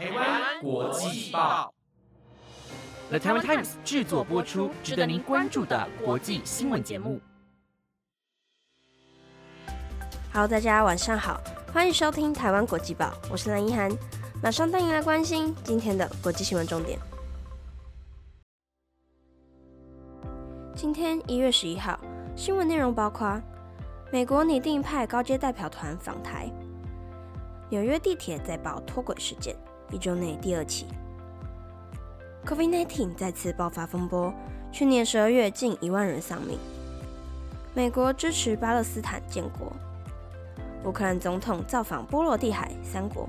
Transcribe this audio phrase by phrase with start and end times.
[0.00, 1.74] 台湾国际报
[3.10, 7.20] ，The Taiwan Times 制作播出，值得您关注的国际新闻节目。
[10.32, 11.38] Hello，大家晚上好，
[11.70, 13.90] 欢迎收听台湾国际报，我是蓝一涵，
[14.42, 16.98] 马上带您来关心今天的国际新闻重点。
[20.74, 22.00] 今天一月十一号，
[22.34, 23.38] 新闻内容包括
[24.10, 26.50] 美国拟定派高阶代表团访台。
[27.68, 29.54] 纽约地铁再爆脱轨事件，
[29.90, 30.86] 一周内第二起。
[32.46, 34.32] COVID-19 再次爆发风波，
[34.72, 36.58] 去年十二月近一万人丧命。
[37.74, 39.72] 美国支持巴勒斯坦建国。
[40.84, 43.28] 乌克兰总统造访波罗的海三国。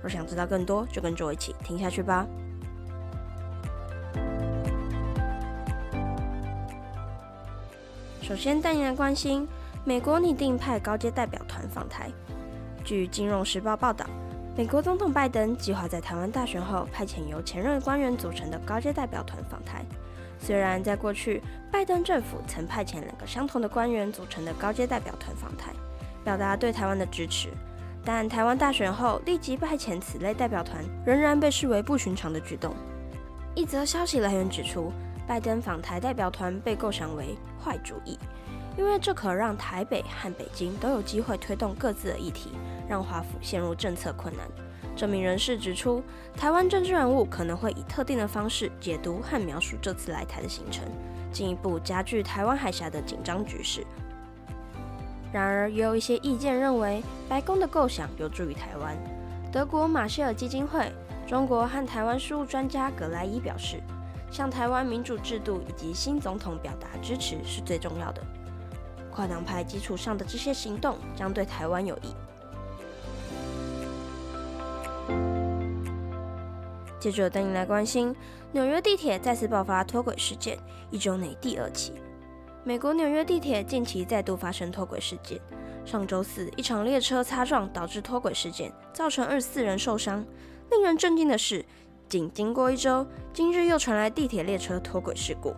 [0.00, 2.26] 若想知道更多，就跟着我一起听下去吧。
[8.22, 9.46] 首先带您来关心，
[9.84, 12.10] 美国拟定派高阶代表团访台。
[12.82, 14.06] 据《金融时报》报道，
[14.56, 19.84] 美国总统拜登计划在台湾大选后派遣由前任官员组成的高阶代表团访台。
[20.38, 21.42] 虽然在过去，
[21.72, 25.72] 拜登政府曾派遣两个相同的官员组成的高阶代表团访台，
[26.22, 27.48] 表达对台湾的支持，
[28.04, 32.76] 但台湾大选后立即派遣此类代表团，仍然被视为不寻常的举动。
[33.56, 34.92] 一则消息来源指出，
[35.26, 38.16] 拜登访台代表团被构想为坏主意。
[38.76, 42.50] 因为这可让台北和北京都有机会推动各自的议题，
[42.88, 44.46] 让华府陷入政策困难。
[44.96, 46.02] 这名人士指出，
[46.36, 50.84] 台湾政治人物可能会以特定的方式解读和描述这次来台的行程，
[51.32, 53.84] 进一步加剧台湾海峡的紧张局势。
[55.32, 58.96] 然而，也有一些意见认为，白宫的构想有助于台湾。
[59.50, 60.92] 德国马歇尔基金会
[61.26, 63.80] 中国和台湾事务专家葛莱伊表示，
[64.30, 68.22] 向台湾民主制度以及新总统表达支持是最重要的。
[69.10, 72.14] 跨党派基础上的这些行动将对台湾有益。
[77.04, 78.16] 接着带你来关心
[78.50, 80.58] 纽约地铁再次爆发脱轨事件，
[80.90, 81.92] 一周内第二起。
[82.64, 85.38] 美国纽约地铁近期再度发生脱轨事件。
[85.84, 90.24] 上周四，一场列车擦撞导致脱轨事件，造成二十四人受伤。
[90.70, 91.62] 令人震惊的是，
[92.08, 95.54] 仅经过一周，今日又传来地铁列车脱轨事故。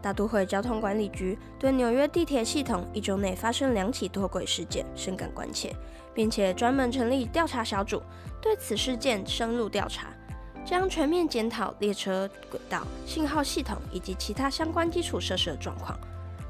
[0.00, 5.74] 大都会交通管理局对纽约地铁系统一周内发生两起脱轨事件深感关切，
[6.14, 8.00] 并且专门成立调查小组，
[8.40, 10.14] 对此事件深入调查，
[10.64, 15.98] 将全面检讨列车轨道、信号系统以及其他相关基础设施的状况。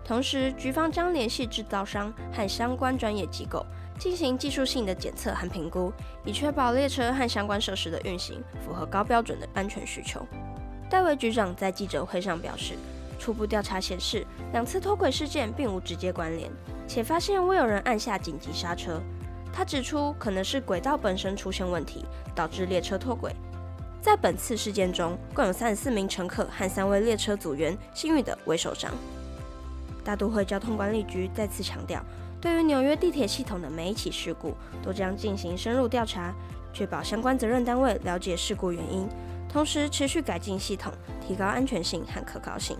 [0.04, 3.64] 同时，局方将联系制造商和相关专业机构，
[3.98, 5.92] 进行技术性的检测和评估，
[6.24, 10.26] 以确保列车和相关设施的运行符合高标准的安全需求。
[10.90, 12.74] 戴维局长在记者会上表示。
[13.16, 16.50] 初步调查显示，两次脱轨事件并无直接关联，
[16.86, 19.00] 且发现未有人按下紧急刹车。
[19.52, 22.04] 他指出，可能是轨道本身出现问题，
[22.34, 23.34] 导致列车脱轨。
[24.04, 28.92] 在本次事件中，共有三十四名乘客和三位列车组员幸运的未受伤。
[30.04, 32.04] 大都会交通管理局再次强调，
[32.38, 36.34] 对于纽约地铁系统的每一起事故，都将进行深入调查，
[36.70, 39.08] 确保相关责任单位了解事故原因，
[39.48, 40.92] 同时持续改进系统，
[41.26, 42.76] 提高安全性和可靠性。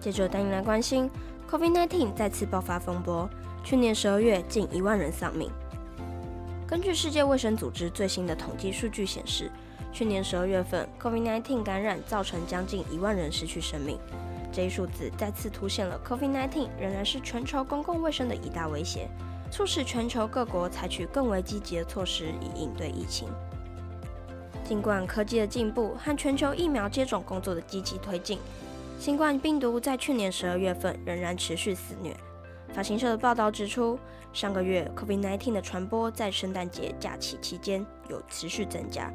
[0.00, 1.10] 接着带您来关心
[1.50, 3.28] ，COVID-19 再次爆发风波。
[3.66, 5.50] 去年十二月，近一万人丧命。
[6.68, 9.50] 根据世界卫生组织最新的统计数据显示，
[9.92, 13.98] 去年十二月份，COVID-19 感染造成将近一万人失去生命。
[14.52, 19.08] 这一数字再次凸显了 COVID-19 仍然是全球公共卫生的一大威胁，
[19.50, 23.26] 促使全球各国采取更为积极的措施以应对疫情。
[24.62, 28.38] 尽管科技的进步和全球疫苗接种工作的积极推进，
[28.96, 32.16] 新冠病毒在去年十二月份仍然持续肆虐。
[32.76, 33.98] 法新社的报道指出，
[34.34, 39.10] 上个月 COVID-19 的传播在圣诞节假期期间有持续增加，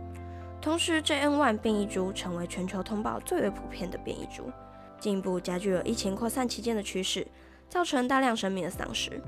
[0.59, 4.51] 同时 JN.1 变异株成为全球通报最为普遍的变异株，
[4.99, 7.27] 进一步加剧了疫情扩散期间的趋势，
[7.69, 9.21] 造成大量生命的丧失。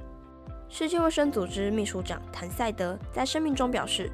[0.67, 4.11] 世界卫生组织秘书长谭赛德在声明中表示，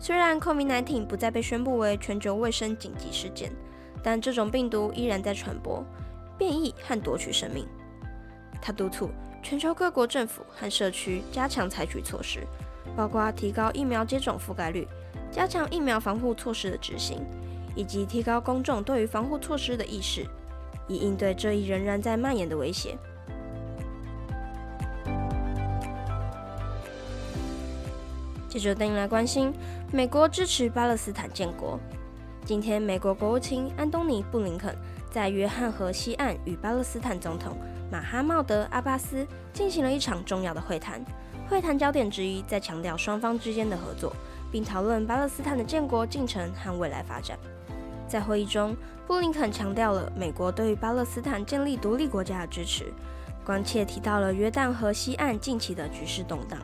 [0.00, 3.52] 虽然 COVID-19 不再被宣布为全球卫生紧急事件。
[4.02, 5.84] 但这种病毒依然在传播、
[6.38, 7.66] 变异和夺取生命。
[8.62, 9.10] 他督促
[9.42, 12.46] 全球各国政府和社区加强采取措施，
[12.94, 14.86] 包括提高疫苗接种覆盖率、
[15.30, 17.24] 加强疫苗防护措施的执行，
[17.74, 20.26] 以及提高公众对于防护措施的意识，
[20.86, 22.98] 以应对这一仍然在蔓延的威胁。
[28.48, 29.52] 接着，带您来关心
[29.92, 31.78] 美国支持巴勒斯坦建国。
[32.44, 34.74] 今天，美国国务卿安东尼·布林肯
[35.10, 37.56] 在约翰河西岸与巴勒斯坦总统
[37.90, 41.04] 马哈茂德·阿巴斯进行了一场重要的会谈。
[41.48, 44.12] 会谈焦点之一在强调双方之间的合作，
[44.52, 47.38] 并讨论巴勒斯坦的建国进程和未来发展。
[48.06, 48.76] 在会议中，
[49.06, 52.92] 布林肯强调了美国对于巴勒斯坦建立独立国家的支持，
[53.44, 56.58] 关切提到了约旦河西岸近期的局势动荡，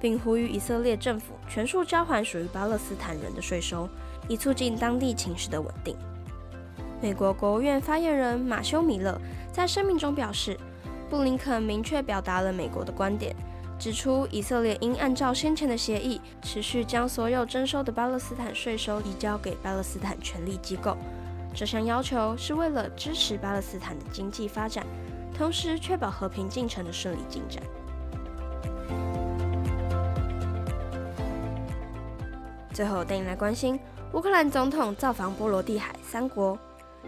[0.00, 3.88] 并呼吁以色列政府全数交还属于巴勒斯坦人的税收，
[4.28, 5.96] 以促进当地情势的稳定。
[7.02, 9.20] 美国国务院发言人马修·米勒
[9.60, 10.58] 在声明中表示，
[11.10, 13.36] 布林肯明确表达了美国的观点。
[13.78, 20.96] 指出，以色列应按照先前的协议，持续将所有征收的巴勒斯坦税收移交给巴勒斯坦权力机构。
[21.54, 24.86] 这项要求是为了支持巴勒斯坦的经济发展，
[25.36, 27.62] 同时确保和平进程的顺利进展。
[32.72, 33.78] 最后，带你来关心
[34.14, 36.58] 乌克兰总统造访波罗的海三国。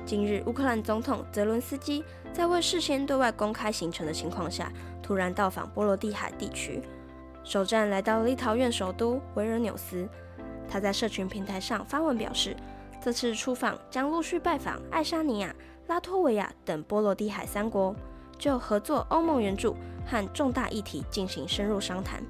[0.05, 2.03] 今日，乌克兰总统泽伦斯基
[2.33, 4.71] 在未事先对外公开行程的情况下。
[5.03, 6.81] 突然到访波罗的海地区，
[7.43, 10.09] 首站来到立陶宛首都维尔纽斯。
[10.69, 12.57] 他在社群平台上发文表示，
[13.03, 15.53] 这次出访将陆续拜访爱沙尼亚、
[15.89, 17.95] 拉脱维亚等波罗的海三国，
[18.39, 19.77] 就合作欧盟援助
[20.07, 22.23] 和重大议题进行深入商谈。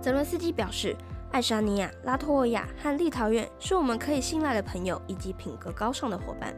[0.00, 0.94] 泽伦斯基表示，
[1.32, 6.54] 爱沙尼亚、拉脱维亚和立陶宛是我们可以信赖的朋友以及品格高尚的伙伴。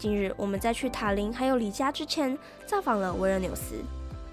[0.00, 3.74] 今日我们在去塔林还有里加之前，造访了维尔纽斯。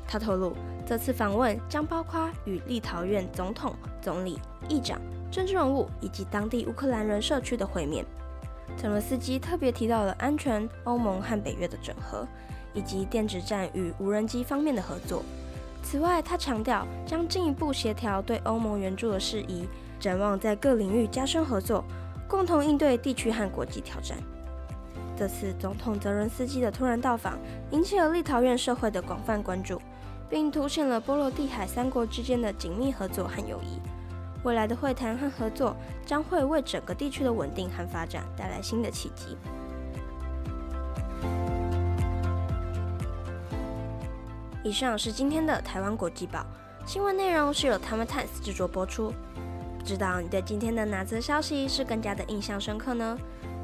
[0.08, 0.56] 他透露，
[0.86, 4.98] 这次访问将包括与立陶宛总统、总理、议长、
[5.30, 8.06] 政治人物以及当地乌克兰人社区的会面。
[8.78, 12.26] 泽伦斯基特别提到了安全、欧盟和北约的整合，
[12.74, 15.22] 以及电子战与无人机方面的合作。
[15.84, 19.68] 此外，他强调将进一步协调对欧盟援助的事宜，
[20.00, 21.84] 展望在各领域加深合作，
[22.26, 24.18] 共同应对地区和国际挑战。
[25.18, 27.40] 这次总统泽伦斯基的突然到访，
[27.72, 29.82] 引起了立陶宛社会的广泛关注。
[30.30, 33.80] 并凸显了波罗的海三国之间的紧密合作和友谊。
[34.44, 35.74] 未来的会谈和合作
[36.06, 39.38] 将会为整个地区的稳定和发展带来新的契机。
[44.64, 46.46] 以上是今天的台湾国际报
[46.86, 49.14] 新闻内容，是由 Time Times 制作播出。
[49.80, 53.18] 不知道你对今天的哪则消息是更加的印象深刻呢？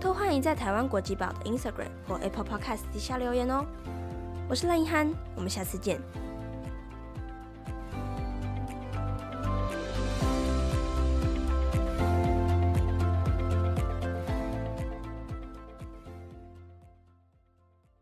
[0.03, 3.65] 都欢迎在台湾国际报的 Instagram 或 Apple Podcast 底下留言哦。
[4.49, 5.97] 我是赖一涵，我们下次见。